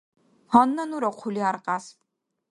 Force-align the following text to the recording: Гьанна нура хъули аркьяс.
Гьанна 0.51 0.83
нура 0.89 1.11
хъули 1.17 1.41
аркьяс. 1.49 1.85